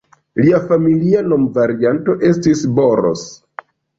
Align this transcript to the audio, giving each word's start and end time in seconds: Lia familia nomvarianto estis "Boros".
Lia 0.43 0.61
familia 0.71 1.19
nomvarianto 1.33 2.17
estis 2.31 2.63
"Boros". 2.79 3.29